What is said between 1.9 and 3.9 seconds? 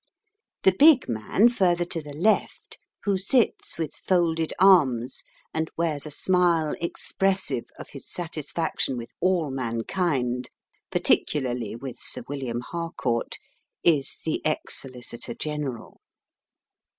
the left, who sits